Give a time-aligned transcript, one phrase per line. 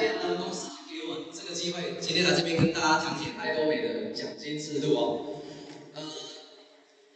[0.00, 5.42] 谢呃公司给我这个机会，今天来这边跟大家讲解爱多美的奖金制度哦。
[5.94, 6.00] 呃，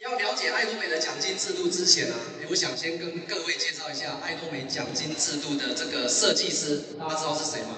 [0.01, 2.15] 要了解爱多美的奖金制度之前啊，
[2.51, 7.69] 我想先跟各位介绍一下爱多美奖金制度的这个设计师，大家知道是谁吗？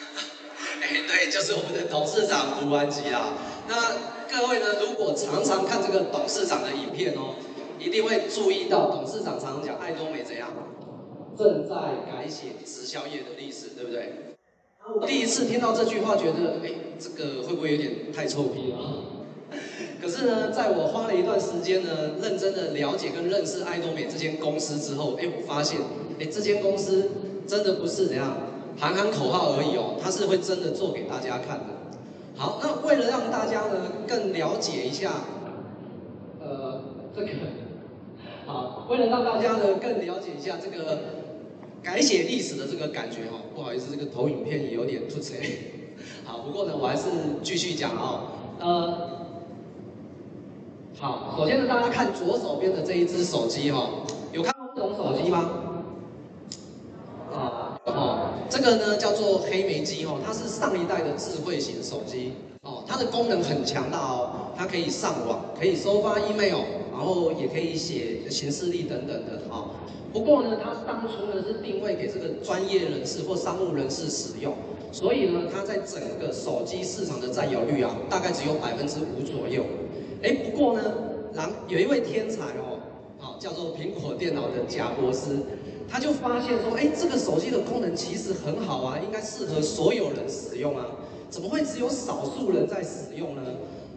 [0.80, 3.34] 哎，对，就是我们的董事长胡安吉啦。
[3.68, 3.76] 那
[4.32, 7.34] 各位呢，如果常常看这个董事长的影片哦，
[7.78, 10.50] 一定会注意到董事长常常讲爱多美怎样。
[11.36, 11.74] 正在
[12.06, 14.12] 改写直销业的历史，对不对？
[15.00, 18.78] 我第一次听到这句话，觉得，哎，这个会不会有点太臭屁了？
[20.00, 25.80] 可是呢，在我花了一段时间呢，认真的了解跟认识爱多美这间公司之后，哎，我发现，
[26.20, 27.10] 哎，这间公司
[27.46, 28.36] 真的不是怎样
[28.78, 31.64] 喊喊口号而已哦，它是会真的做给大家看的。
[32.36, 35.12] 好，那为了让大家呢更了解一下，
[36.40, 36.82] 呃，
[37.16, 37.28] 这个，
[38.44, 40.98] 好，为了让大家呢更了解一下这个。
[41.84, 45.34] 改写历史的这个感觉哈，不好意思，这个投影片也有点突兀。
[46.24, 47.02] 好，不过呢，我还是
[47.42, 48.20] 继续讲哦。
[48.58, 49.28] 呃，
[50.98, 53.90] 好，首先呢，大家看左手边的这一支手机哈，
[54.32, 55.50] 有看过这种手机吗？
[57.30, 69.68] 啊，哦，这个呢叫做黑莓机哦，它是上一代的智慧型手机哦，它的功能很强大哦，它可以上网，可以收发 email，然后也可以写行事历等等的啊。
[70.14, 74.54] 不过呢，它当初呢是定位给这个专业人士或商务人士使用，
[74.92, 79.64] 所以呢，它在整个手机市场的占有率啊，大概只有百分之五左右。
[80.22, 80.82] 哎，不过呢，
[81.34, 82.78] 然有一位天才哦，
[83.20, 85.36] 啊，叫做苹果电脑的贾伯斯，
[85.88, 90.86] 他就发现说，哎，这个手机的功能其实很好啊，应该适合所有人使用啊，
[91.28, 93.42] 怎么会只有少数人在使用呢？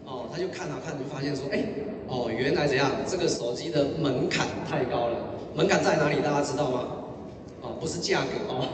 [0.04, 1.64] 哦，他就看啊看，就发现说，哎，
[2.08, 5.27] 哦，原来怎样，这个手机的门槛太高了。
[5.58, 6.22] 门槛在哪里？
[6.22, 6.86] 大家知道吗？
[7.62, 8.68] 哦，不是价格哦，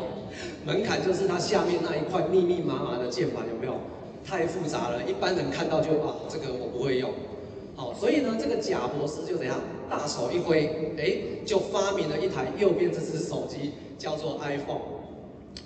[0.66, 3.72] 门槛就是它下面那一块密密麻麻的键盘，有没有？
[4.22, 7.10] 太复杂了，一般人看到就啊，这个我不会用。
[7.74, 9.56] 好，所以呢，这个贾博士就怎样，
[9.88, 14.84] 大手一挥，哎，就发明了一台右边这只手机，叫做 iPhone。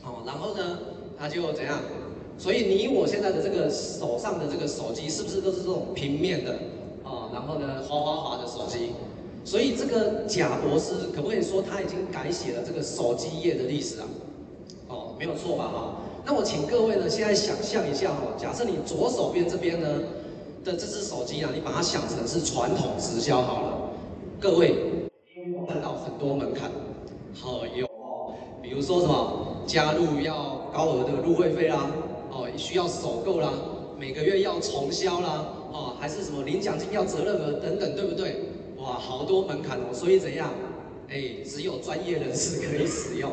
[0.04, 0.78] 哦，然后呢，
[1.18, 1.80] 他就怎样？
[2.38, 6.54] 所以你我现在的这个手上的这个手机，是不是都是这种平面的？
[7.02, 8.92] 哦，然后呢，滑滑滑的手机。
[9.44, 14.06] 所以这个贾博士可不可以说他已经改写了这个手机业的历史啊？
[14.88, 15.64] 哦，没有错吧？
[15.68, 19.88] 哈，那我请各位呢，现在想象一下哦，假设你左手边这边呢
[20.64, 23.90] 的这只手机啊，你把它想成是传统直销好了。
[24.40, 24.74] 各位
[25.66, 26.70] 看到很多门槛，
[27.34, 31.90] 好有哦，比如说什么加入要高额的入会费啦，
[32.30, 33.52] 哦，需要首购啦，
[33.98, 38.47] 每个月要重销啦，哦，还是什么领奖金要责任额等等，对不对？
[38.88, 40.50] 哇，好多门槛哦，所以怎样？
[41.10, 43.30] 哎，只有专业人士可以使用。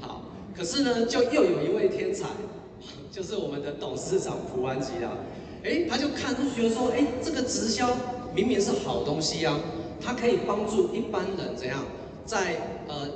[0.00, 0.22] 好，
[0.56, 2.28] 可是呢，就又有一位天才，
[3.12, 5.12] 就是我们的董事长蒲安吉啦。
[5.62, 7.94] 哎，他就看，就觉得说，哎，这个直销
[8.34, 9.60] 明明是好东西啊，
[10.00, 11.84] 它可以帮助一般人怎样，
[12.24, 12.56] 在
[12.88, 13.06] 呃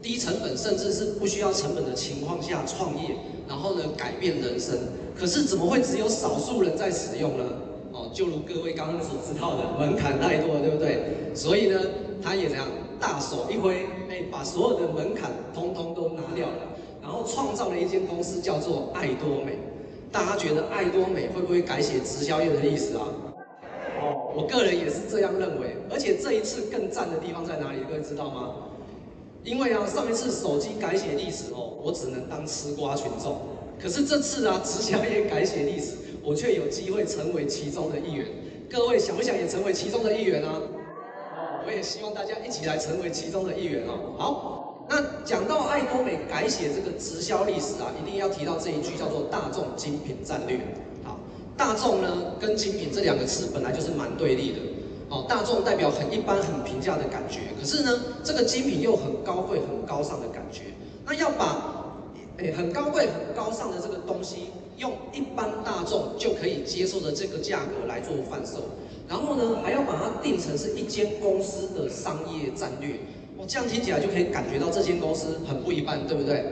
[0.00, 3.14] 低成本甚至是不需要成本的情况下创业，
[3.46, 4.74] 然后呢改变人生。
[5.14, 7.44] 可是怎么会只有少数人在使用呢？
[8.16, 11.02] 就如各位刚刚所知道的，门槛太多了，对不对？
[11.34, 11.78] 所以呢，
[12.22, 12.66] 他也这样
[12.98, 16.56] 大手一挥，哎，把所有的门槛通通都拿掉了，
[17.02, 19.58] 然后创造了一间公司，叫做爱多美。
[20.10, 23.04] 大家觉得爱多美会不会改写直销业的历史啊？
[24.00, 25.76] 哦，我个人也是这样认为。
[25.90, 27.80] 而且这一次更赞的地方在哪里？
[27.86, 28.54] 各位知道吗？
[29.44, 33.36] 因为啊，上一次手机改写历史哦，我只能当吃瓜群众。
[33.78, 35.98] 可是这次啊，直销业改写历史。
[36.26, 38.26] 我却有机会成为其中的一员，
[38.68, 40.60] 各位想不想也成为其中的一员啊？
[41.64, 44.16] 我也希望大家一起来成为其中的一员哦。
[44.18, 50.58] 好，那讲到爱多美改写这个直销历史啊，一定要提到这一句叫做“大众精品战略”。
[51.06, 51.16] 好，
[51.56, 54.58] 大众呢跟精品这两个词本来就是蛮对立的。
[55.08, 60.62] 哦，大众代表很一般、很平价的感觉，可是呢，这个精品又很高贵、很高尚的感觉。
[61.06, 61.94] 那要把
[62.38, 64.48] 诶很高贵、很高尚的这个东西。
[64.78, 68.62] 用一般大众就可以接受的这个价格来做贩售，
[69.08, 72.96] 然后呢，还要把它定成是一间公司的商业战略，
[73.38, 76.44] 我这样听起来就可以感觉到这间公司很不一般，对不对？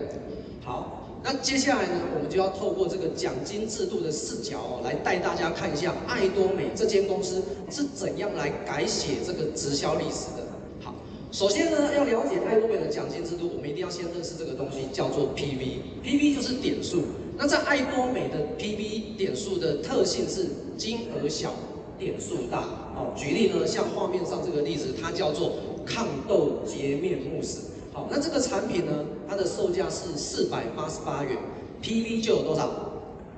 [0.64, 10.46] 好，那接下来呢，我们就要透过这个奖金制度的视角哦，来带大家看一下爱多美这间公司是怎样来改写这个直销历史的。
[10.80, 10.94] 好，
[11.30, 17.02] 首先呢，要了解爱多美的奖金制度，我们一定要先认识这个东西，叫做 PV，PV 就是点数。
[17.36, 20.46] 那在爱多美的 PV 点数的特性是
[20.76, 21.52] 金额小，
[21.98, 22.60] 点数大。
[22.94, 25.52] 好，举例呢，像画面上这个例子，它叫做
[25.84, 27.72] 抗痘洁面慕斯。
[27.92, 31.36] 好，那这个产品呢，它的售价是四百八十八元
[31.82, 32.70] ，PV 就有多少？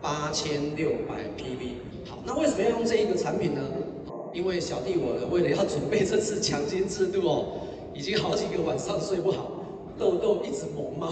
[0.03, 2.09] 八千六百 PV。
[2.09, 3.63] 好，那为什么要用这一个产品呢？
[4.35, 7.47] 因为小弟我，为了要准备这次奖金制度哦，
[7.95, 9.51] 已经好几个晚上睡不好，
[9.99, 11.11] 痘痘一直萌冒，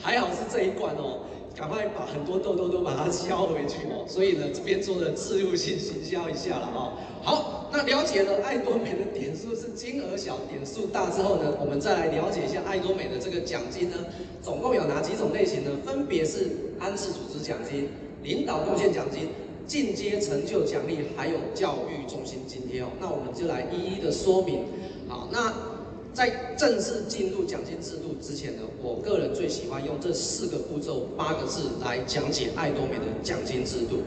[0.00, 1.20] 还好是这一罐哦。
[1.54, 6.92] 赶快把很多痘痘都把它消回去哦，所以呢，这边做的置入性行销一下了哦。
[7.22, 13.96] 好，那了解了爱多美的点数是金额小，点数大之后呢，我们再来了解一下爱多美的这个奖金呢，
[14.40, 15.70] 总共有哪几种类型呢？
[15.84, 16.50] 分别是
[16.80, 17.88] 安置组织奖金、
[18.22, 19.28] 领导贡献奖金、
[19.66, 22.88] 进阶成就奖励，还有教育中心津贴哦。
[22.98, 24.64] 那我们就来一一的说明。
[25.06, 25.71] 好，那。
[26.14, 34.02] 在正式进入奖金制度之前呢，我个人最喜欢用这四个步骤八个字来讲解爱多美的奖金制度。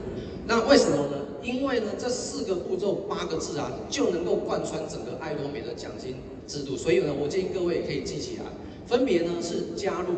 [0.47, 1.25] 那为什么呢？
[1.41, 6.17] 因为呢，这四个步骤八个字啊，就能够贯穿整个爱多美的奖金
[6.47, 6.77] 制度。
[6.77, 8.43] 所以呢，我建议各位可以记起来，
[8.85, 10.13] 分别呢是加入、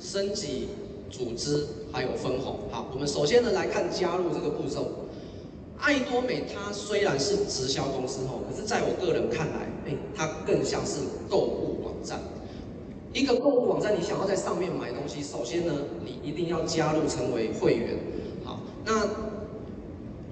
[0.00, 0.68] 升级、
[1.08, 2.58] 组织还有分红。
[2.72, 4.90] 好，我们首先呢来看加入这个步骤。
[5.80, 12.20] 爱多美它虽然是直销公司吼，可是在我个人看来，哎，它更像是购物网站。
[13.12, 15.72] 一个购物网站，你想要在上面买东西，首先呢，
[16.04, 17.96] 你一定要加入成为会员。
[18.44, 19.04] 好，那，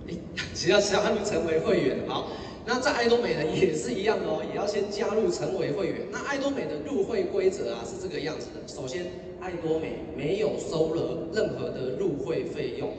[0.08, 0.14] 哎，
[0.54, 2.28] 只要加入成为会员，好，
[2.64, 6.06] 那在爱多美呢也是一样哦，也要先加入成为会员。
[6.12, 9.06] 那爱多美的入会规则啊是这个样子的，首先，
[9.40, 12.92] 爱多美没有收了任何的入会费用。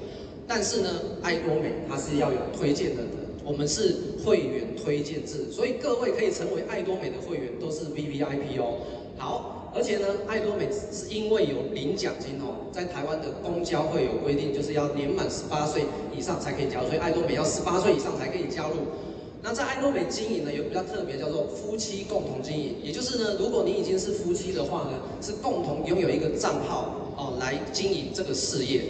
[0.50, 0.90] 但是呢，
[1.22, 3.04] 爱多美它是要有推荐的，
[3.46, 8.80] 我们是会员推荐制，所以各位可以成为爱多美的会员都是 VVIP 哦。
[9.16, 15.84] 好，而且呢，爱多美是因为有领奖金哦，在台湾的公交会有规定，就是要年满十八岁
[16.18, 18.76] 以上才可以加入，所以爱多美要十八岁以上才可以加入。
[19.44, 28.82] 那在爱多美经营呢，有比较特别，叫做夫妻共同经营，也就是呢，如果你已经是夫妻的话呢，是共同拥有一个账号哦，来经营这个事业。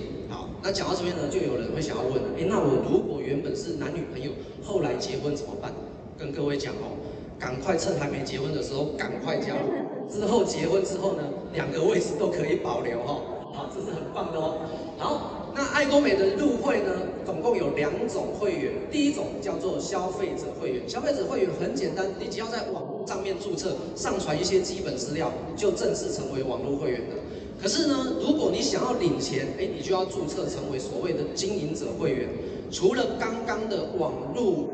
[0.62, 4.32] 那讲到这边呢，就有人会想要问了，哎，那我如果原本是男女朋友，
[4.64, 5.72] 后来结婚怎么办？
[6.18, 7.00] 跟各位讲哦，
[7.40, 9.72] 赶快趁还没结婚的时候赶快加入，
[10.12, 11.24] 之后结婚之后呢，
[11.54, 13.22] 两个位置都可以保留哈，
[13.54, 14.60] 好，这是很棒的哦。
[14.98, 16.92] 好，那爱多美的入会呢，
[17.26, 27.16] 总共有两种会员，第一种叫做消费者会员，消费者会员很简单，你只要在网络上面注册，上传一些基本资料，就正式成为网络会员的。
[27.62, 32.30] 可是呢，如果你想要领钱，哎，你就要注册成为所谓的经营者会员。
[32.72, 34.70] 除了刚刚的网络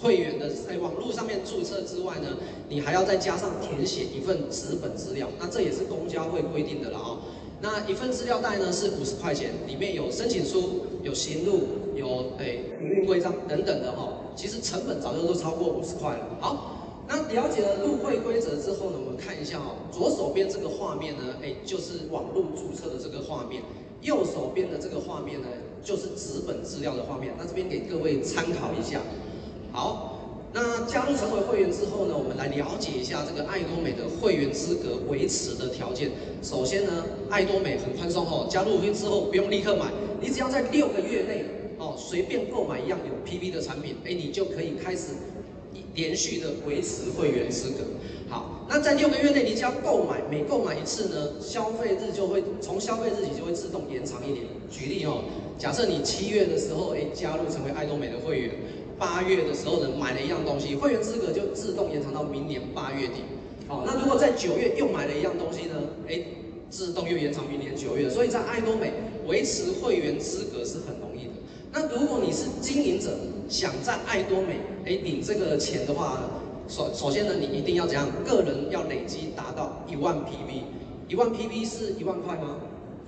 [0.00, 2.38] 会员的在网络上面注册之外呢，
[2.68, 5.28] 你还要再加上填写一份纸本资料。
[5.38, 7.18] 那这也是公交会规定的了啊。
[7.60, 11.60] 那一份资料袋呢是五十块钱，里面有申请书、有行录、
[11.94, 14.08] 有哎营运规章等等的哈。
[14.34, 16.38] 其实成本早就都超过五十块了。
[16.40, 16.77] 好。
[17.08, 23.62] 那了解了入会规则之后呢，我们看一下哦，左手边这个画面呢，哎，就是网络注册的这个画面；
[24.02, 25.48] 右手边的这个画面呢，
[25.82, 27.32] 就是纸本资料的画面。
[27.38, 29.00] 那这边给各位参考一下。
[29.72, 30.18] 好，
[30.52, 36.10] 那加入成为会员之后呢，我们来了解一下这个爱多美的会员资格维持的条件。
[36.42, 39.86] 首先呢，爱多美很宽松哦，加入会之后不用立刻买，
[40.20, 41.46] 你只要在六个月内
[41.78, 45.14] 哦，随便购买一样有 PV 的产品，哎，你就可以开始。
[45.94, 47.84] 连续的维持会员资格，
[48.28, 54.44] 好，那在六个月内，你只要购买，每购买一次呢，消费日就会从消费日起就会自动延长一年。
[54.70, 55.24] 举例哦，
[55.58, 58.50] 假设你七月的时候，哎，加入成为爱多美的会员，
[58.98, 63.24] 八月的时候呢，买了一样东西，会员资格就自动延长到明年八月底。
[63.66, 65.74] 好，那如果在九月又买了一样东西呢，
[66.08, 66.22] 哎，
[66.70, 68.08] 自动又延长明年九月。
[68.08, 68.92] 所以在爱多美
[69.26, 71.32] 维持会员资格是很容易的。
[71.72, 73.10] 那如果你是经营者，
[73.48, 76.20] 想在爱多美哎领这个钱的话，
[76.68, 78.06] 首首先呢，你一定要怎样？
[78.24, 80.62] 个人要累积达到一万 PV，
[81.08, 82.56] 一万 PV 是一万块吗？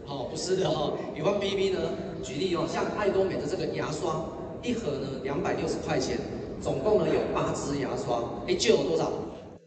[0.07, 1.79] 哦，不是的哦，一万 PV 呢，
[2.23, 4.25] 举例哦，像爱多美的这个牙刷，
[4.63, 6.19] 一盒呢两百六十块钱，
[6.61, 9.13] 总共呢有八支牙刷，哎，就有多少？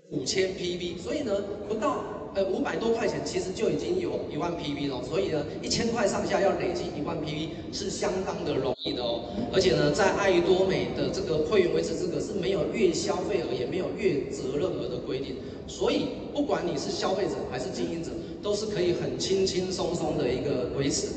[0.10, 1.32] 五千 PV，所以呢
[1.70, 2.04] 不到。
[2.36, 9.26] 呃，五百多块钱其实就已经有一万 PV 了，所以呢，一千块上下要累积一万 PV 是相当的容易的哦。
[9.54, 15.36] 而且呢，在爱多美的这个会员维持资格是没有月消费额，也没有月责任额的规定，
[15.68, 18.10] 所以不管你是消费者还是经营者，
[18.42, 21.10] 都是可以很轻轻松松的一个维持。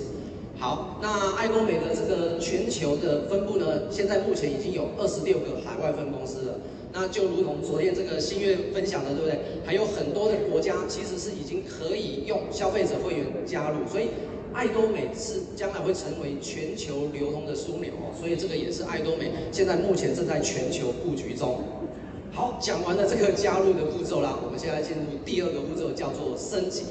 [0.59, 6.59] 好，那爱多美的这个全球的分布呢，现在目前已经有二十六个海外分公司了。
[6.99, 9.39] 那就如同昨天这个新月分享的，对不对？
[9.67, 14.07] 还有很多的国家其实是已经可以用消费者会员加入，所以
[14.55, 18.17] 爱多美是将来会成为全球流通的枢纽哦。
[18.19, 21.61] 所以这个也是爱多美现在目前正在全球布局中。
[22.33, 26.85] 好，讲完了这个加入的步骤啦，我们现在进入第二个步骤，叫做升级。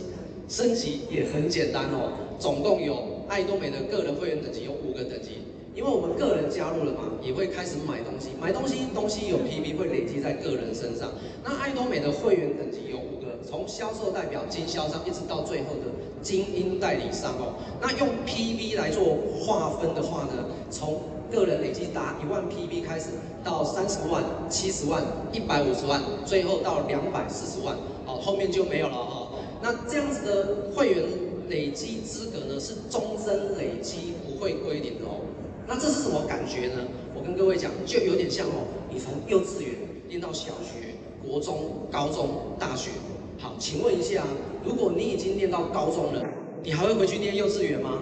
[0.48, 5.42] 升级也很简单哦，总共有爱多美的个人会员等级有五个等级。
[5.76, 11.12] 因为我们个人加入了嘛，也会开始买东西，买东西东西有 PV 会累积在个人身上。
[11.44, 15.92] 那爱多美的会员等级有五个，从销售代表、经销商一直到最后的
[16.22, 17.60] 精英代理商哦。
[17.82, 23.10] 那用 PV 来做划分的话呢，从个人累积达一万 PV 开始，
[23.44, 25.04] 到三十万、七十万、
[25.34, 27.76] 一百五十万，最后到两百四十万，
[28.08, 29.28] 哦，后面就没有了哈。
[29.62, 31.04] 那这样子的会员
[31.50, 35.20] 累积资格呢，是终身累积，不会归零的哦。
[35.68, 36.86] 那这是什么感觉呢？
[37.16, 39.74] 我跟各位讲，就有点像哦，你从幼稚园
[40.08, 40.94] 念到小学、
[41.26, 42.92] 国中、高中、大学。
[43.40, 44.24] 好，请问一下，
[44.64, 46.24] 如果你已经念到高中了，
[46.64, 48.00] 你还会回去念幼稚园吗？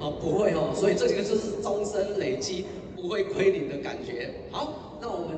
[0.00, 0.72] 哦，不会哦。
[0.74, 2.64] 所以这几个就是终身累积
[2.96, 4.30] 不会归零的感觉。
[4.50, 5.36] 好，那我们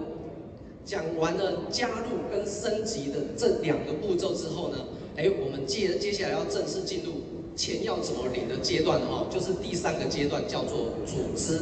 [0.85, 4.79] 讲完了加入跟升级的这两个步骤之后呢，
[5.17, 7.13] 哎，我们接接下来要正式进入。
[7.57, 11.61] 钱要怎么领的阶段哈，就是第三个阶段，叫做组织。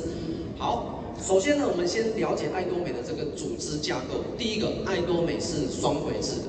[0.57, 4.21] 好，首先呢，我们先了解爱多美的这个组织架构。
[4.39, 6.49] 第一个，爱多美是双轨制的。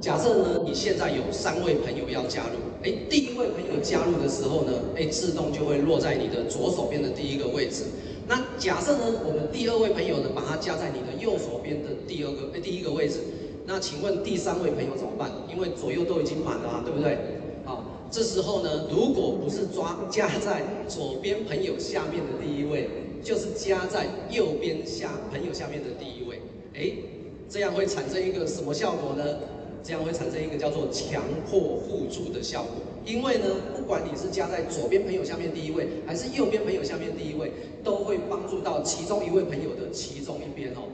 [0.00, 7.84] 假设呢，你现在有三位朋友要加入，哎，第一位朋友加入的时候呢，哎，自动就会落在你的左手边的第一个位置。
[8.28, 13.20] 那假设呢，我们第二位朋友呢，把它加在你的右手边的第二个，哎，第一个位置。
[13.64, 15.30] 那请问第三位朋友怎么办？
[15.48, 17.16] 因为左右都已经满了，对不对？
[18.12, 22.86] 这时候呢，如果不是抓加在左边朋友下面的第一位，
[23.24, 26.38] 就是加在右边下朋友下面的第一位，
[26.74, 26.92] 哎，
[27.48, 29.24] 这样会产生一个什么效果呢？
[29.82, 32.72] 这样会产生一个叫做强迫互助的效果。
[33.06, 37.50] 因为呢，不管你是加在左边朋友下面第一位，还是右边朋友下面第一位，
[37.82, 40.84] 都会帮助到其中一位朋友的其中一边哦。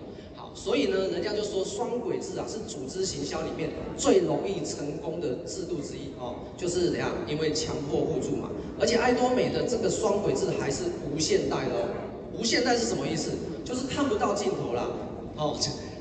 [0.55, 7.11] 所以呢，人家就说双轨制啊是组织行销里面最容易成功的制度之一哦，就是怎样？
[7.27, 8.51] 因为强迫互助嘛。
[8.81, 11.89] 而且爱多美的这个双轨制还是无限代的哦。
[12.39, 13.31] 无限代是什么意思？
[13.65, 14.89] 就是看不到尽头啦
[15.37, 15.57] 哦。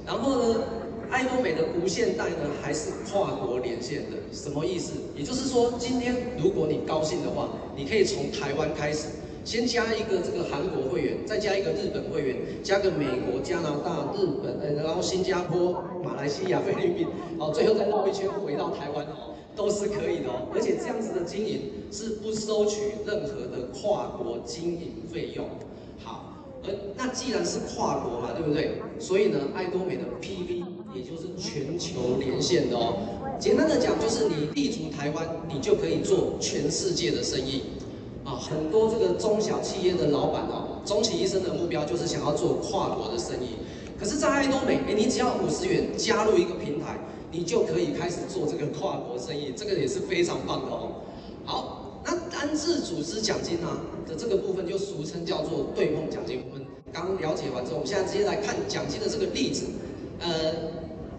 [0.05, 0.61] 然后呢，
[1.09, 4.93] 爱多美的无限代呢还是跨国连线的，什么意思？
[5.15, 9.07] 也就是说，今天如果你高兴的话，你可以从台湾开始。
[9.47, 17.07] 先加一个这个韩国会员，再加一个日本会员，加个美国、加拿大、日本，呃，然后新加坡、马来西亚、菲律宾，
[17.39, 20.49] 好，最后再绕一圈回到台湾哦，都是可以的哦。
[20.53, 25.47] 而且这样子的经营是不收取任何的跨国经营费用。
[26.03, 28.81] 好，呃，那既然是跨国嘛，对不对？
[28.99, 32.97] 所以呢，爱多美的 PV 也就是全球连线的哦。
[33.39, 37.61] 简单的讲，就是你立足台湾，你就可以做全世界的生意。
[38.27, 43.55] 啊，很多这个中小企业的老板哦，终其一生的目标就是想要做跨国的生意。
[43.97, 46.99] 可是，在爱多美，哎，你只要五十元加入一个平台，
[47.31, 50.91] 你就可以开始做这个跨国生意，这个也是非常棒的哦。
[51.45, 56.43] 好，那单次组织奖金呢的这个部分，就俗称叫做对碰奖金。
[56.51, 59.67] 我们刚了解完之后，我们现在直接来看奖金的这个例子，
[60.19, 60.53] 呃，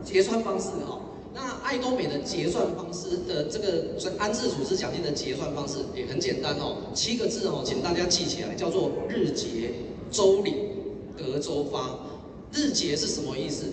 [0.05, 0.98] 结算方式哈。
[1.41, 9.71] 那爱多美的结算方式的这个安置组织奖金的结算方式也很简单哦，七个字哦，请大家记起来，叫做日结、
[10.11, 10.57] 周领、
[11.17, 11.97] 隔周发。
[12.53, 13.67] 日结是什么意思？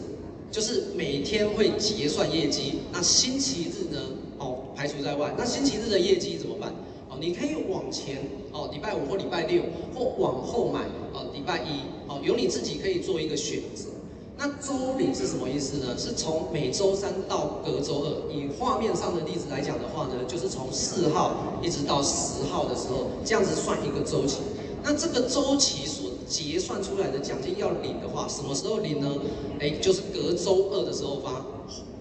[0.51, 2.81] 就是每天会结算业绩。
[2.93, 3.99] 那星期日呢？
[4.37, 5.33] 哦，排除在外。
[5.35, 6.71] 那星期日的业绩怎么办？
[7.09, 8.17] 哦，你可以往前
[8.51, 9.63] 哦，礼拜五或礼拜六，
[9.95, 10.81] 或往后买
[11.13, 13.89] 哦，礼拜一哦，由你自己可以做一个选择。
[14.37, 15.97] 那周领是什么意思呢？
[15.97, 18.33] 是从每周三到隔周二。
[18.33, 24.39] 以画面上的例子来讲的话呢，就是从四号一直到十号的时候，这样子算一个周期。
[24.83, 29.09] 那这个周期所结算出来的奖金要领的话，什么时候领呢？
[29.59, 31.45] 哎，就是隔周二的时候发。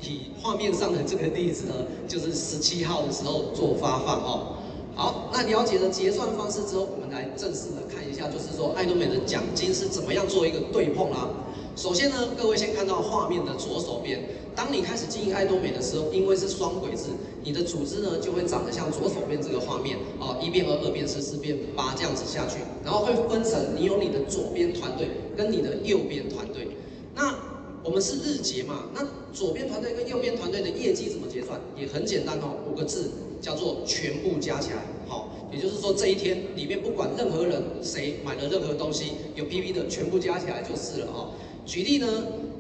[0.03, 1.75] 以画面上的这个例子呢，
[2.07, 4.57] 就是十七号的时候做发放哦。
[4.95, 11.31] 好，那了解了结算方式之后，我们来正式的看一下，就是说爱多美的奖金是怎么样做一个对碰啦。
[11.77, 14.21] 首先呢，各位先看到画面的左手边，
[14.55, 17.11] 当你开始经营爱多美的时候，因为是双轨制，
[17.43, 26.69] 你的组织呢就会长得像左手边这个画面，哦，一变二，二变四，四变八这样子下去，然后会分成你有你的左边团队跟你的右边团队。
[27.13, 27.35] 那
[27.83, 31.61] 我们是日结嘛，那左边团队跟右边团队的业绩怎么结算？
[31.77, 34.77] 也很简单哦，五个字叫做全部加起来，
[35.09, 41.31] 好，也就是说这一天里面不管任何人谁买了任何东西有 PV 的，全部加起来就是了哦。
[41.65, 42.07] 举例呢，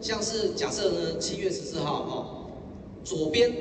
[0.00, 2.50] 像是假设呢，七月十四号哦，
[3.04, 3.52] 左边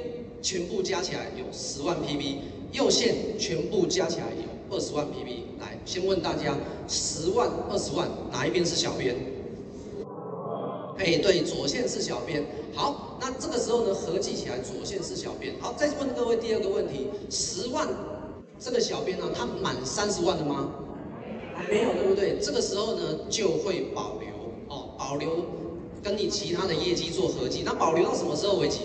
[0.41, 2.38] 全部加起来有十万 PB，
[2.71, 5.59] 右线全部加起来有二十万 PB。
[5.59, 6.57] 来，先问大家，
[6.88, 9.15] 十万、二十万哪一边是小编？
[10.97, 12.43] 哎，对，左线是小编。
[12.73, 15.53] 好，那这个时候呢，合计起来左线是小编。
[15.59, 17.88] 好，再问各位第二个问题：十万
[18.57, 20.71] 这个小编呢，他满三十万了吗？
[21.55, 22.38] 还没有，对不对？
[22.41, 24.32] 这个时候呢，就会保留，
[24.97, 25.45] 保留
[26.01, 27.63] 跟你其他的业绩做合计。
[27.65, 28.79] 那保留到什么时候为止？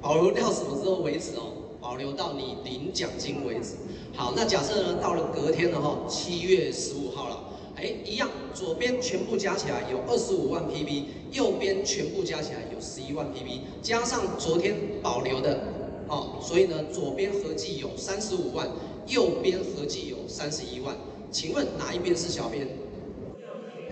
[0.00, 1.52] 保留到什么时候为止哦？
[1.80, 3.76] 保留到你领奖金为止。
[4.14, 7.38] 好，那假设呢，到了隔天了哈，七月十五号了。
[7.76, 15.58] 哎，一样，左边全部加起来有二十五万 PB，右边全部加起来有十一万 PB，加上昨天保留的，
[16.06, 18.68] 哦，所以呢，左边合计有三十五万，
[19.06, 20.94] 右边合计有三十一万。
[21.30, 22.68] 请问哪一边是小编？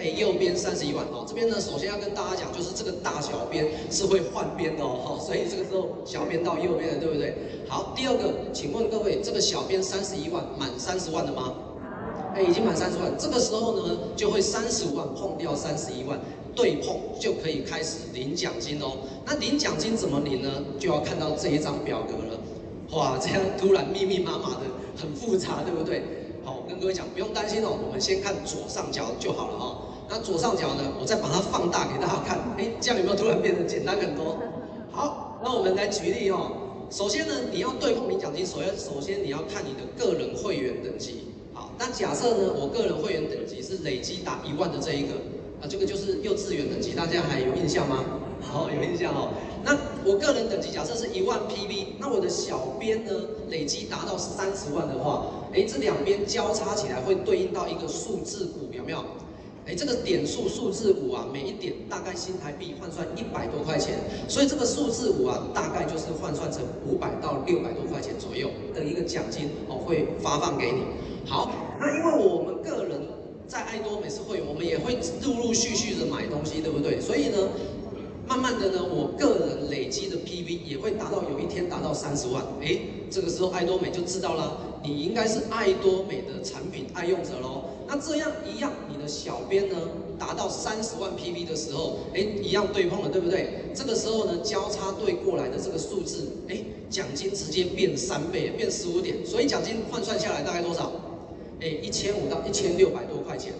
[0.00, 1.04] 哎，右边三十一万。
[1.12, 7.36] 哦，这边呢，首先要跟大家讲，就是这个大小边是会换边的哦，所以这个时候小边到右边了，对不对？
[7.68, 11.52] 好，第二个，请问各位，这个小编三十一万满三十万了吗？
[12.34, 16.18] 哎，已经满三十万，这个时候呢，就会三十五万碰掉三十一万，
[16.54, 18.96] 对碰就可以开始领奖金哦。
[19.26, 20.48] 那领奖金怎么领呢？
[20.78, 22.40] 就要看到这一张表格了。
[22.92, 24.60] 哇，这样突然密密麻麻的，
[24.96, 26.02] 很复杂，对不对？
[26.44, 29.76] 好，我跟各位讲，不用担心哦，我们先看左上角就好了哦。
[30.10, 32.36] 那左上角呢，我再把它放大给大家看。
[32.58, 34.36] 哎，这样有没有突然变得简单很多？
[34.90, 36.50] 好，那我们来举例哦。
[36.90, 41.28] 首先呢，你要对碰领奖金，首先首先你要看你的个人会员等级。
[41.54, 45.14] 好那假设呢，我个人会员等级是累积达一万的这一个，
[45.62, 48.04] 啊，这个就是幼稚园等级，大家还有印象吗？
[48.42, 49.30] 好，有印象哦。
[49.62, 53.12] 那我个人等级假设是一万 PV，那我的小编呢，
[53.48, 59.04] 累积达到三十万的话，哎，这两边交叉起来会对应到一个数字股，有没有？
[59.66, 63.98] 哎，这个点数数字五啊，每一点大概新台币换算一百多块钱，
[64.28, 70.82] 所以这个数字五啊，大概就是换算成五百到六百多块钱左右的一个奖金哦，会发放给你。
[71.26, 71.50] 好。
[71.82, 73.00] 那因为我们个人
[73.48, 77.00] 在爱多美是会员，我们也会陆陆续续的买东西，对不对？
[77.00, 77.48] 所以呢，
[78.28, 82.44] 慢慢的呢，我个人累积的 PV 也会达到有一天达到三十万。
[82.60, 82.78] 哎，
[83.10, 87.64] 这个时候爱多美就知道了，你应该是爱多美的产品爱用者喽。
[87.88, 89.76] 那这样一样，你小编呢
[90.18, 93.64] 达到三十万 PV 的时候，哎，一样对碰了，对不对？
[93.74, 100.92] 这个时候呢，交叉对过来的这个数字，哎，奖金直接变三倍，变十五点，所以奖金换算下来大概多少？
[101.60, 103.52] 哎，一千五到一千六百多块钱。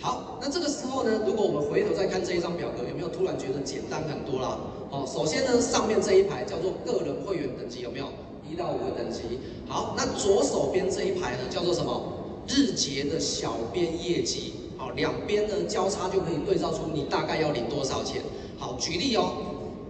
[0.00, 4.58] 好，那这个时候呢，如果我们回头再看这一张表格，有没有突然觉得简单很多啦？
[4.90, 8.06] 哦，首先呢，上面这一排叫做个人会员等级，有没有？
[8.50, 9.20] 一到五个等级。
[9.66, 12.12] 好，那左手边这一排呢，叫做什么？
[12.46, 14.52] 日结的小编业绩。
[14.76, 18.22] 好，两边呢交叉就可以对照出你大概要领多少钱。
[18.58, 19.34] 好，举例哦，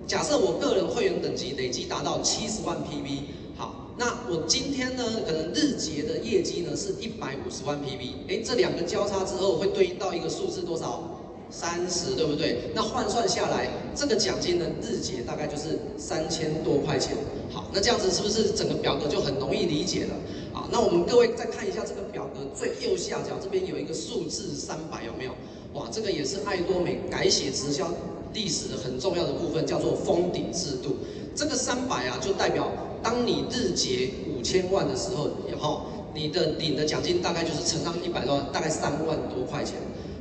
[0.06, 3.20] 假设我个人会员等级累计达到七十万 PV
[3.56, 3.74] 好。
[3.96, 11.10] 那我今天呢，可能日结的业绩呢是一百五十万 PV，哎，这两个交叉之后会对应到一个数字多少？
[11.50, 12.72] 三十，对不对？
[12.74, 17.16] 那换算下来，这个奖金呢，日结大概就是三千多块钱。
[17.52, 20.14] 好，那这样子是不是整个表格就很容易理解了？
[20.54, 25.32] 好，那我们各位再看一下这个表格最右下角这边有一个数字三百，有没有？
[25.72, 27.90] 哇，这个也是爱多美改写直销
[28.32, 30.98] 历史的很重要的部分，叫做封顶制度。
[31.34, 32.70] 这个三百啊，就代表。
[33.02, 39.74] 当你日结五千万的时候，然后你的领的奖金大概就是乘上一百多万，大概三万多块钱。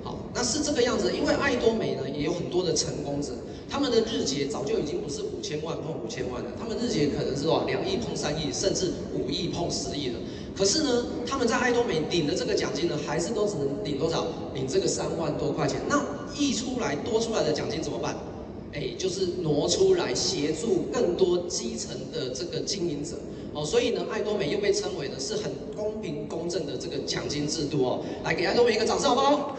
[0.03, 3.31] 好，那是这个样子，因为爱多美呢也有很多的成功者，
[3.69, 10.19] 他们的日结早就已经不是五千万碰五千万了，他们日结可能是多少两亿碰三亿，甚至五亿碰十亿了。
[10.55, 14.27] 可是呢，他们在爱多美领的这个奖金呢，还是都只能领多少？
[14.53, 15.79] 领这个三万多块钱。
[15.87, 16.03] 那
[16.37, 18.15] 溢出来多出来的奖金怎么办？
[18.73, 23.15] 哎，就是挪出来协助更多基层的这个经营者
[23.53, 28.03] 哦，所以呢，爱多美又被称为呢是很公平公正的这个奖金制度哦。
[28.23, 29.31] 来给爱多美一个掌声好不好？
[29.31, 29.55] 好，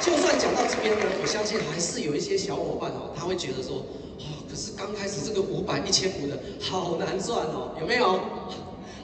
[0.00, 3.84] 就算讲到这边呢，我相信还是有一些小伙伴哦，他会觉得说，
[4.18, 8.20] 啊，可是刚开始这个五百、一千五的好难赚哦，有没有？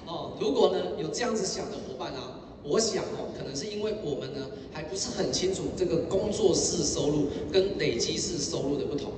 [0.06, 2.42] 哦，如果呢有这样子想的伙伴啊。
[2.68, 9.12] 我想哦，可能是因为我们呢还不是很清楚这个工作室收入跟累积式收入的不同。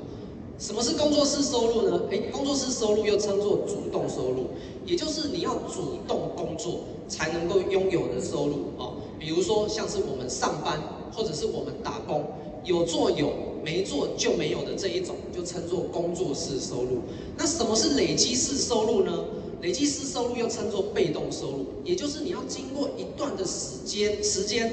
[0.59, 2.03] 什么是工作室收入呢？
[2.11, 4.49] 诶，工作室收入又称作主动收入，
[4.85, 8.95] 也就是你要主动工作才能够拥有的收入哦。
[9.21, 10.83] 比如说像是我们上班
[11.15, 12.25] 或者是我们打工，
[12.65, 13.33] 有做有，
[13.65, 17.03] 没做就没有的这一种，就称作工作室收入。
[17.37, 19.25] 那什么是累积式收入呢？
[19.63, 24.73] 累积式收入又称作被动收入，也就是你要经过一段的时间，时间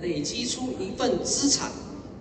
[0.00, 1.72] 累积出一份资产，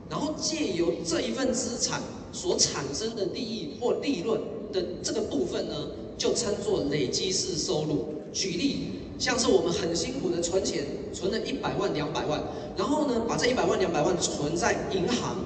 [0.10, 2.02] 然后借由这一份资产
[2.34, 4.42] 所产生的利益或利润
[4.74, 5.76] 的这个部分呢，
[6.18, 8.08] 就称作累积式收入。
[8.34, 8.88] 举例，
[9.20, 12.42] 像是我们很辛苦的存钱，存了一百万、两百万，
[12.76, 15.38] 然后呢，把这一百万、两百万存在银行，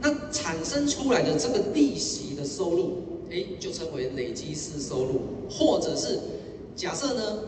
[0.00, 6.18] 那产生出来的这个利息的收入，哎，就称为累积式收入，或者是
[6.74, 7.38] 假设呢，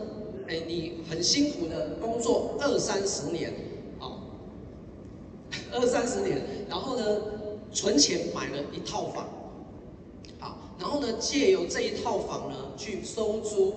[0.47, 3.51] 哎，你很辛苦的工作二三十年，
[3.99, 4.21] 啊，
[5.71, 7.17] 二三十年，然后呢，
[7.73, 9.27] 存钱买了一套房，
[10.39, 13.73] 好，然后呢，借由这一套房呢去收租。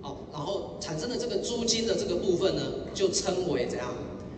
[0.00, 2.62] 好，然后产生的这个租金的这个部分呢，
[2.94, 3.88] 就称为怎样？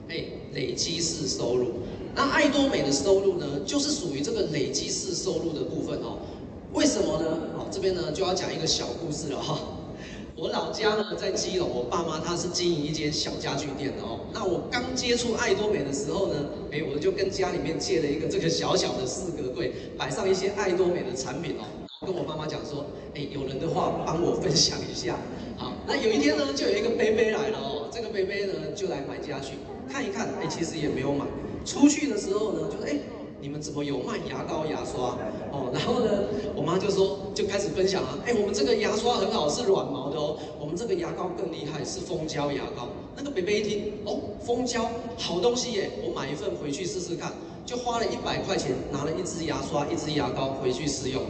[0.08, 1.66] 哎，累积式收入。
[2.14, 6.18] 那爱多美的收入呢，就是属于这个累积式收入的部分哦。
[6.72, 7.38] 为什么呢？
[7.56, 9.58] 好，这边呢就要讲一个小故事了哈。
[10.36, 14.20] 我老家呢在基隆，我爸妈他是经营一间小家具店的哦。
[14.32, 16.34] 那我刚接触爱多美的时候呢，
[16.72, 21.64] 哎，我就跟家里面借了一个这个小小的四格柜，摆上一些爱多美的产品哦。
[22.06, 25.18] 跟我妈妈讲说，哎，有人的话帮我分享一下。
[25.58, 29.52] 好，那有一天呢，就有一个杯杯来了哦，这个杯杯呢就来买家具，
[29.90, 31.26] 看一看，哎，其实也没有买。
[31.66, 32.98] 出去的时候呢，就说，哎，
[33.40, 35.16] 你们怎么有卖牙膏、牙刷？
[35.50, 36.10] 哦，然后呢，
[36.54, 42.88] 我妈就说，就开始分享啊，哎，我们这个牙刷很好，是软毛的哦，我们这个牙膏更厉害，是蜂胶牙膏。
[43.16, 47.32] 那个北北一听，哦，蜂胶，好东西耶，我买一份回去试试看，
[47.64, 51.22] 就花了一百块钱，拿了一支牙刷、一支牙膏回去试用。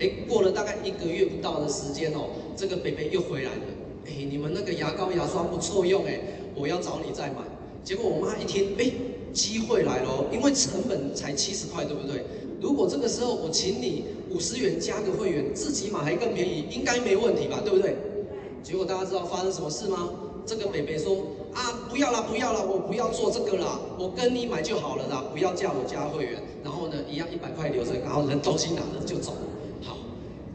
[0.00, 3.62] 哎，过了大概一个月不到的时间哦，这个北北又回来了。
[4.06, 6.20] 哎，你们那个牙膏牙刷不错用哎，
[6.54, 7.36] 我要找你再买。
[7.82, 8.90] 结果我妈一听，哎，
[9.34, 12.24] 机会来了，因为成本才七十块，对不对？
[12.60, 17.96] 如果这个时候我请你五十元加个会员，自己买还更便宜，应该没问题吧，对不对？
[18.62, 20.08] 结果大家知道发生什么事吗？
[20.46, 21.16] 这个伯伯说
[21.52, 26.40] 啊，不要啦，不要啦，我不要做这个啦，我跟你买就好了啦，不要叫我加会员。
[26.62, 29.32] 然后呢，一样一百块留着，然后人东西拿着就走。
[29.82, 29.96] 好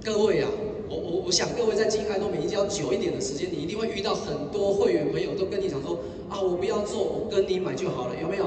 [0.04, 0.50] 各位啊，
[0.90, 8.46] 我我我想各位在经营爱多美比较久一点的时间，你一定会遇到很多会员朋友都跟你讲说啊，我不要做，我跟你买就好了，有没有？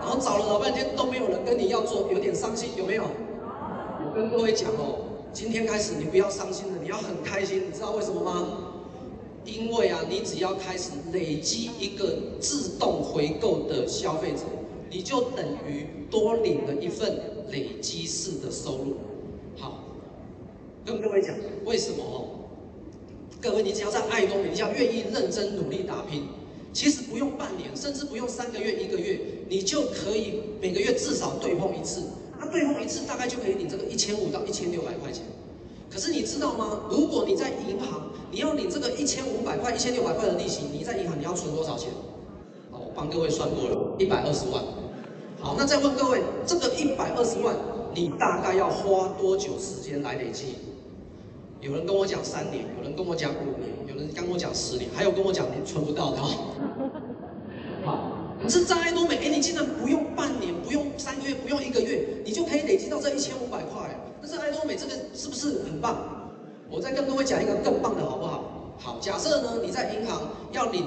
[0.00, 3.04] 然后找了老半天都没有人跟你要做，有点伤心，有没有？
[3.04, 4.98] 我跟各位讲哦，
[5.32, 8.46] 今天开始你不要伤心了，你要很开心，你知道为什么吗？
[9.44, 14.42] 因为啊，你只要开始累积一个自动回购的消费者，
[14.90, 18.96] 你就等于多领了一份累积式的收入。
[19.58, 19.84] 好。
[20.84, 21.34] 跟各位讲，
[21.66, 22.24] 为什么哦？
[23.42, 26.26] 各位，你只要在爱多美，你要愿意认真努力打拼，
[26.72, 32.02] 其实不用半年，甚至不用三个月、一个月，你就可以每个月至少对碰一次。
[32.38, 35.24] 那对碰一次，大概就可以领这个一千五到一千六百块钱。
[35.90, 36.82] 可是你知道吗？
[36.90, 41.90] 如果你在银行，你要领这个一千五百块、一千六百块的利息，你在银行你要存多少钱？
[42.70, 44.62] 好，我帮各位算过了，一百二十万。
[45.40, 47.56] 好，那再问各位，这个一百二十万，
[47.94, 50.56] 你大概要花多久时间来累积？
[51.60, 56.28] 有人跟我讲三年，有人跟我讲五年，有人跟我讲十年，还有跟我讲你存不到的哦。
[57.84, 63.98] 好，可是在爱多美，哎，你竟然不用半年，不用三个月，不用一个月，你就可以累积到这一千五百块。
[64.20, 65.96] 但是爱多美这个是不是很棒？
[66.70, 68.74] 我再跟各位讲一个更棒的好不好？
[68.78, 70.84] 好，假设呢你在银行要领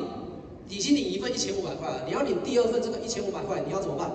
[0.69, 4.09] 已经领一份一千五百块，你要领第二份这个一千五百块，你要怎么办？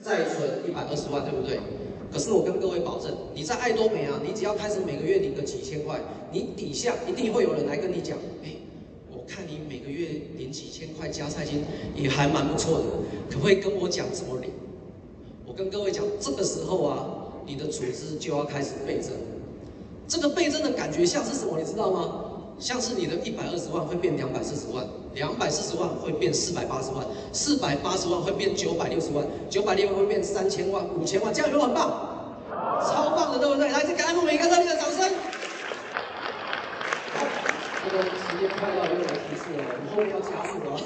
[0.00, 1.60] 再存一百二十万，对不对？
[2.12, 6.00] 可是我跟各位保证，你在爱多美啊，你只要开始每个月领个几千块，
[6.32, 8.56] 你底下一定会有人来跟你讲，哎，
[9.12, 12.84] 我看你每个月领几千块加菜金也还蛮不错的，
[13.30, 14.50] 可不可以跟我讲怎么领？
[15.46, 17.06] 我跟各位讲，这个时候啊，
[17.46, 19.12] 你的组织就要开始倍增。
[20.08, 21.58] 这个倍增的感觉像是什么？
[21.58, 22.24] 你知道吗？
[22.60, 32.16] 像是你的一百二十万会变两百四十万，两百四十万会变四百八十万，四百八十万会变九百六十万，九百六十万会变三千万、五千万，这样有没有很棒？
[32.82, 33.70] 超棒的，对不对？
[33.70, 35.10] 来，再给爱多美一个热烈的掌声。
[37.14, 37.26] 好，
[37.82, 40.80] 这个时间快到，有点提示了，我们后面要加速了。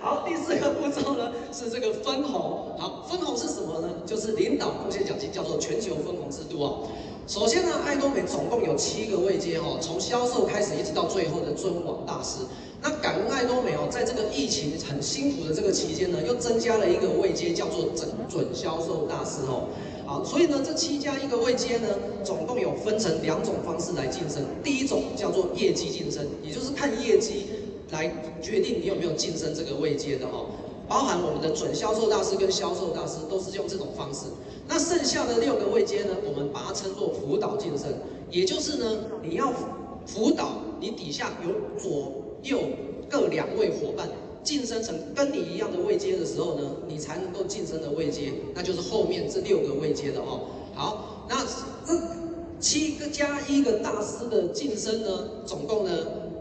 [0.00, 2.76] 好，第四个步骤呢是这个分红。
[2.78, 3.88] 好，分红是什么呢？
[4.06, 6.88] 就是领导贡献奖金，叫做全球分红制度哦。
[7.28, 12.40] 首先呢，爱多美总共有七个位阶哦，从销售开始一直到最后的尊王大师。
[12.82, 19.68] 那感恩爱多美哦，在这个疫情很辛苦的这个期间呢，又增加了一个位阶，叫做准准销售大师哦。
[20.04, 21.88] 好，所以呢，这七加一个位阶呢，
[22.24, 24.44] 总共有分成两种方式来晋升。
[24.64, 27.46] 第一种叫做业绩晋升，也就是看业绩
[27.92, 30.46] 来决定你有没有晋升这个位阶的哦。
[30.92, 34.26] 包含我们的准销售大师跟销售大师都是用这种方式。
[34.68, 37.88] 那剩下的六个位阶呢，我们把它称作辅导晋升，
[38.30, 39.50] 也就是呢，你要
[40.04, 42.60] 辅导你底下有左右
[43.08, 44.06] 各两位伙伴
[44.44, 50.40] 晋升成跟你一样的位阶的时候呢，你才能够晋升的位阶，那就是后面这六个位阶的哦。
[50.74, 51.36] 好，那
[51.86, 51.98] 这
[52.60, 55.08] 七个加一个大师的晋升呢，
[55.46, 55.90] 总共呢，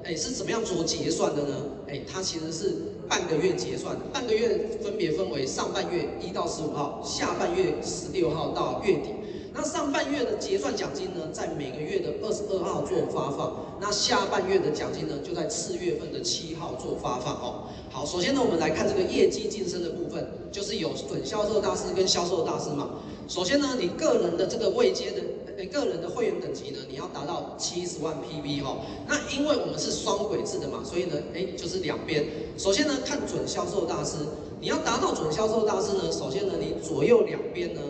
[0.04, 1.56] 哎，是怎么样做结算的呢？
[1.88, 2.76] 哎，它其实是
[3.08, 9.10] 半个月结算，半个月分别分为上半月一到十五号，下半月十六号到月底。
[9.54, 13.54] 那上半月的结算奖金呢，在每个月的二十二号做发放。
[13.82, 17.68] 那下半月的奖金呢，就在次月份的七号做发放哦。
[17.90, 22.92] 好，首先呢，我们来看这个业绩晋升的部分，就是有准销售大师跟销售大师嘛。
[23.28, 28.78] 首先呢，你个人的这个未接的，个人的会员等级呢，你要达到七十万 PV 哈。
[29.08, 32.26] 那因为我们是双轨制的嘛，所以呢，哎，就是两边。
[32.58, 34.16] 首先呢，看准销售大师，
[34.62, 37.82] 你要达到准销售大师呢，首先呢，你左右两边呢。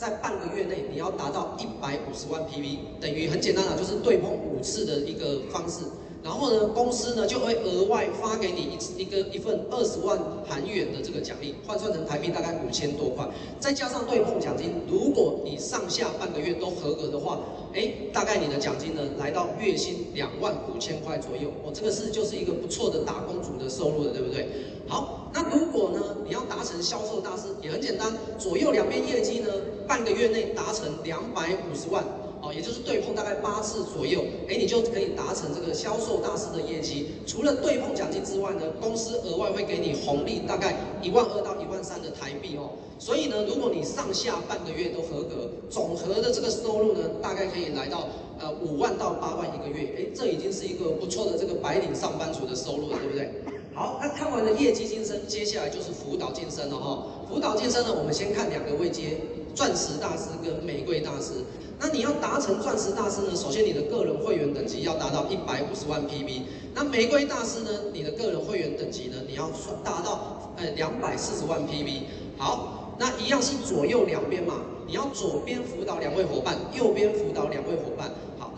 [0.00, 5.84] 在半个月内，你要达到一百五十万 PV，等于很简单啊，就是对碰五次的一个方式。
[6.22, 17.38] 然后呢，公司呢就会额外发给你一一个一份二十万韩元的这个奖励，换算成台币大概五千多块，再加上对碰奖金，如果你上下半个月都合格的话，
[17.74, 24.48] 哎，大概你的奖金呢来到月薪两万五千块左右，哦，这个是就是一个不错的打工族的收入了，对不对？
[24.88, 29.48] 好，那如果呢你要达成销售大师，也很简单，左右两边业绩呢
[29.86, 32.04] 半个月内达成两百五十万。
[32.42, 37.08] 哦，也就是对碰大概八次左右，哎，你就可以达成这个销售大师的业绩。
[37.26, 42.70] 除了对碰奖金之外呢，公司额外会给你红利，大概一万二到一万三的台币哦。
[42.98, 49.94] 所以呢，如果你上下半个月都合格，总和的这个收入呢，大概可以来到呃五万到八万一个月。
[49.98, 53.59] 哎，这已经是一个不错的这个白领上班族的收入了，对不对？
[53.80, 57.02] 好，那看完了业绩晋升，接下来就是辅导晋升了哈。
[57.26, 59.16] 辅导晋升呢，我们先看两个位阶：
[59.54, 61.32] 钻石大师跟玫瑰大师。
[61.78, 66.42] 那你要达成钻石大师呢，首先你的个人会员等级要达到一百五十万 PV。
[66.74, 69.48] 那玫瑰大师呢，你的个人会员等级呢，你要
[69.82, 72.02] 达到呃两百四十万 PV。
[72.36, 78.10] 好，那一样是左右两边嘛，你要左边辅导两位伙伴，右边辅导两位伙伴。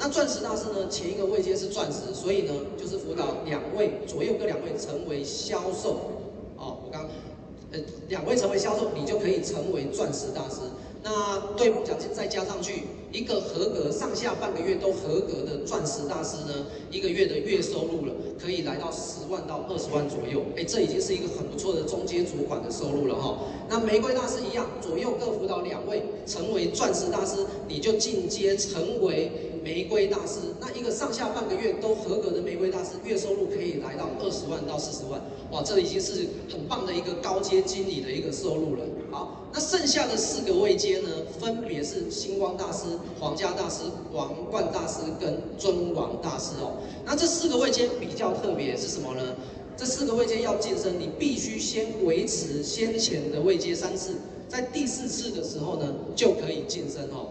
[0.02, 6.10] 那钻石大师呢，前一个位阶是钻石，所以呢就是辅导两位左右各两位成为销售。
[6.58, 7.08] 哦，我刚
[7.70, 10.56] 呃两位成为销售，你就可以成为钻石大师。
[11.04, 20.42] 那对碰奖金再加上去，一个合格上下半个月都合格的钻石大师呢，一个月的月收入了，可以来到十万到二十万左右。
[20.56, 23.38] 哎，这已经是一个很不错的中阶主管的收入了哈。
[23.68, 29.30] 那玫瑰大师一样，左右各辅导两位，成为钻石大师，你就进阶成为
[29.62, 30.40] 玫瑰大师。
[30.60, 35.20] 那一个上下半个月都合格的玫瑰大师，月收入可以来到二十万到四十万。
[35.50, 38.84] 哇，这已经是很棒的一个高阶经理的一个收入了。
[39.10, 46.78] 好，那剩下的四个位阶呢，分别是星光大师、皇家大师、王冠大师跟尊王大师哦。
[47.04, 49.36] 那这四个位阶比较特别是什么呢？
[49.76, 54.14] 这四个位阶要晋升，你必须先维持先前的位阶三次，
[54.48, 57.28] 在第四次的时候呢，就可以晋升哦。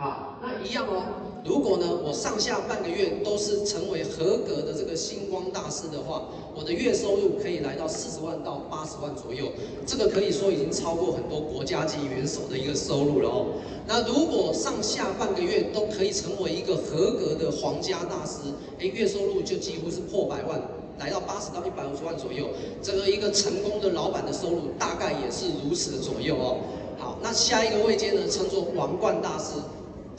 [0.00, 1.04] 好，那一样哦。
[1.44, 6.22] 如果呢，我上下半个月都是成为合格的这个星光大师的话，
[6.56, 9.52] 我的月收入可以来到四十万到八十万左右，
[9.84, 13.60] 这个可以说已经超过很多国家级元首的一个收入了哦。
[13.86, 20.58] 那如果上下半个月都可以成为一个合格的皇家大师，哎，月收入就几乎是破百万，
[20.98, 22.48] 来到八十到一百五十万左右。
[22.82, 26.56] 这个一个成功的老板的收入大概也是如此的左右哦。
[26.98, 29.60] 好，那下一个位阶呢，称作王冠大师。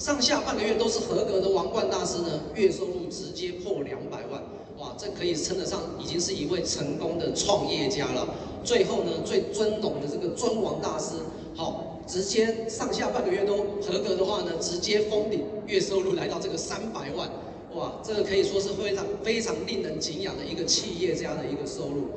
[0.01, 4.41] 上下半个月都是合格的王冠大师呢，月收入直接破两百万，
[4.79, 8.27] 哇，这可以称得上已经是一位成功的创业家了。
[8.63, 11.17] 最后呢，最尊荣的这个尊王大师，
[11.55, 17.29] 好，直接上下半个月都合格的话呢，直接封顶，月收入来到这个三百万，
[17.75, 22.07] 哇，这个可以说是非常非常令人敬仰的一个企业家的一个收入。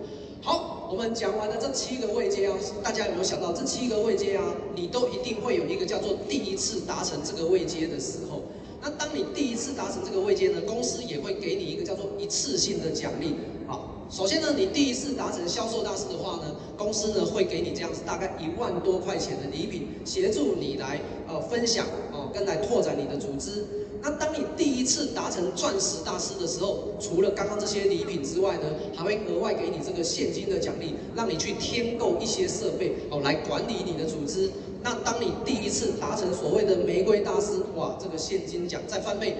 [0.41, 4.45] 好，我们讲完了这七个位阶啊，大家有没有想到这七个位阶啊，
[4.75, 8.43] 你都一定会有一个叫做第一次达成这个位阶的时候。
[8.83, 13.35] 那当你第一次达成这个位阶呢，公司也会给你一个叫做一次性的奖励。
[13.67, 23.65] 好，首先呢，你第一次达成销售大师的话呢，公司呢会给你这样子大概一万多块钱的礼品，协助你来呃分享哦，跟来拓展你的组织。
[24.07, 28.65] 那当你第一次达成钻石大师的时候，除了刚刚这些礼品之外呢，
[28.95, 34.51] 还会额外给你这个现金的奖励，让你去添购一些设备哦，来管理你的组织。
[34.83, 39.39] 那当你第一次达成所谓的玫瑰大师，哇，这个现金奖再翻倍，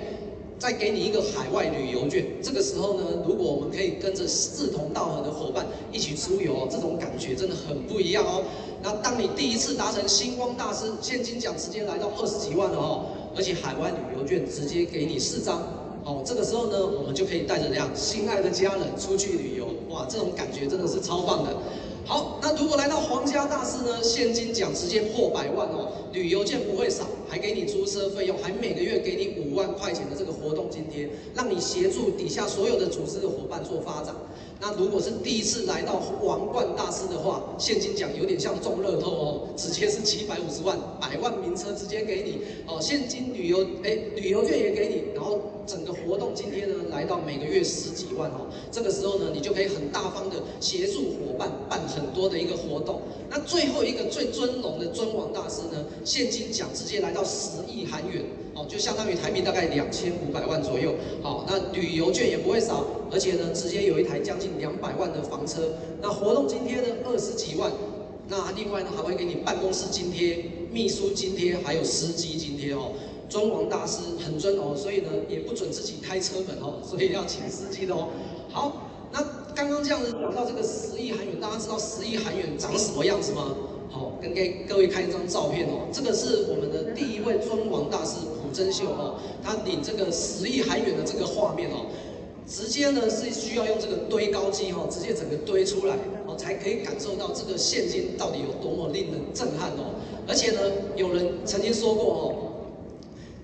[0.59, 2.25] 再给你一个海外旅游券。
[2.43, 8.43] 这个时候呢，如果我们可以跟着志同道合的伙伴一起出游哦，这种感觉真的很不一样哦。
[8.83, 13.05] 那当你第一次达成星光大师，现金奖直接来到二十几万了哦。
[13.37, 15.61] 而且海外旅游券直接给你四张，
[16.05, 21.51] 哦，这个时候呢，我们就可以带着这样心爱的家人出去旅游，哇，这种感觉真的是超棒的。
[22.07, 34.15] 好，那如果来到皇家大师呢，现金奖直接破百万哦，旅游券不会少，还给你租车费用，还每个月给你五万块钱的这个活动津贴，让你协助底下所有的组织的伙伴做发展。
[34.61, 53.03] 那如果是第一次来到王冠大师的话，现金奖有点像中乐透哦，直接是七百五十万，百万名车直接给你哦，现金旅游哎，旅游券也给你，然后整个活动津贴呢，来到每个月十几万哦，这个时候呢，你就可以很大方的协助伙伴办很多的一个活动。
[53.29, 58.23] 那最后一个最尊荣的尊王大师呢，现金奖直接来到十亿韩元
[58.55, 60.95] 哦，就相当于台币大概两千五百万左右。
[61.23, 65.63] 好，那旅游券也不会少，而且呢，直接有一台将近两百万的房车。
[66.03, 67.71] 那活动津贴呢，二十几万。
[68.29, 72.93] 那另外呢，还会给你办公室津贴、秘书津贴，还有司机津贴哦。
[73.29, 78.09] 尊王大师很尊哦，所以呢，也不准自己开车门哦，所以要请司机的哦。
[78.51, 78.91] 好。
[79.17, 79.23] 那
[79.55, 83.55] 刚刚这样子讲到这个十亿韩元，大家知道十亿韩元长什么样子吗？
[83.95, 85.87] 好，跟给各位看一张照片哦。
[85.93, 91.87] 这个是我们的第一位尊王大师朴真秀哦，他领这个十亿韩元的这个画面哦，
[92.45, 95.95] 直接呢是需要用这个堆高机哦，直接整个堆出来
[96.27, 99.95] 哦，才可以感受到这个现金到底有多么令人震撼哦。
[100.27, 100.61] 而且呢，
[100.97, 102.51] 有人曾经说过哦。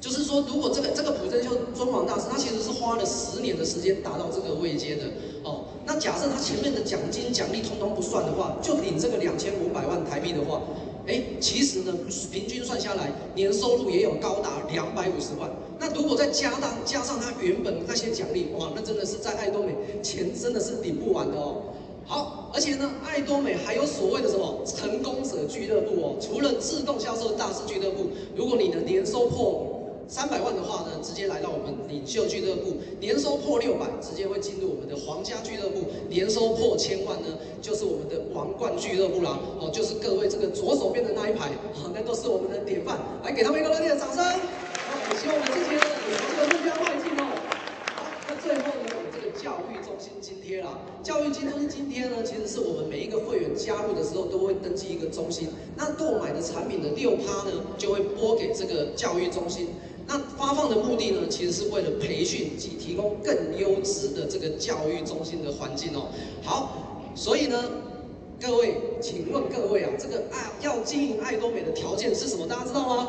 [0.00, 5.02] 就是说，如果这个这个朴真秀尊王大师，他其实是花了十年的时间达到这个位阶的。
[5.90, 10.62] 那假设他前面的奖金奖励通通不算的话，就领这个两千五百万台币的话，
[11.04, 11.92] 哎，其实呢，
[12.30, 15.50] 平均算下来，年收入也有高达两百五十万。
[15.80, 21.56] 那如果再加上加上他原本那些奖励，哇，那真的是在爱多美钱真的是领不完的哦。
[22.06, 29.79] 好，而且呢，爱多美还有所谓的什么成功者俱乐部哦，除了自动销售大师俱乐部，如果你的年收破
[30.10, 37.28] 三百万的话呢，直接来到我们领袖俱乐部，年收破六百，直接会进入我们的皇家俱乐部，年收破千万呢，
[37.62, 39.38] 就是我们的王冠俱乐部啦。
[39.60, 44.18] 哦，就是各位这个左手边的那一排，哦，那都是我们的典范，来给他们一个热烈的掌声。
[44.18, 47.22] 好，也希望我们这些人有这个目标迈进哦。
[47.94, 55.46] 好，那最后呢，我们这个教育中心津贴啦，教育金中心津贴呢，其实是我们每一个会员加入的时候都会登记一个中心，
[55.76, 59.68] 那购买的产品的六趴呢，就会拨给这个教育中心。
[60.12, 66.08] 那发放的目的呢，其实是为了培训及提供更优质的这个教育中心的环境哦。
[66.42, 67.56] 好，所以呢，
[68.40, 72.44] 各位，请问各位啊，这个爱要经营爱多美的条件是什么？
[72.44, 73.08] 大家知道吗？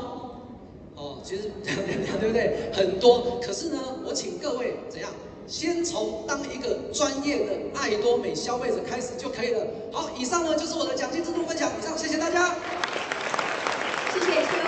[0.95, 2.69] 哦，其实， 对不对？
[2.71, 3.39] 很多。
[3.41, 5.09] 可是呢，我请各位怎样？
[5.47, 9.65] 先从当一个专业的爱多美消费者开始就可以了。
[9.91, 11.71] 好，以上呢就是我的奖金制度分享。
[11.81, 12.55] 以上谢谢大家，
[14.13, 14.60] 谢谢。